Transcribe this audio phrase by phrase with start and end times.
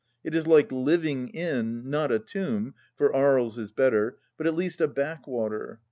[0.23, 4.81] It is like living in, not a tomb, for Aries is better, but at least
[4.81, 5.79] a backwater.